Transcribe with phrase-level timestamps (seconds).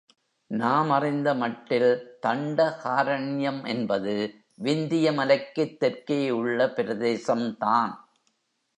[0.51, 2.17] நாம் அறிந்த மட்டில்
[2.27, 4.33] தண்டகாரண்யம் என்பது
[4.55, 7.93] விந்திய மலைக்குத் தெற்கே உள்ள பிரதேசம்தான்.